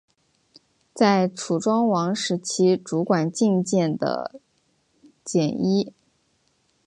[0.95, 4.41] 在楚庄王时期任主管进谏的
[5.23, 5.93] 箴尹。